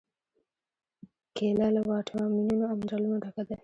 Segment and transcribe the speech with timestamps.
[1.35, 3.55] کېله له واټامینونو او منرالونو ډکه ده.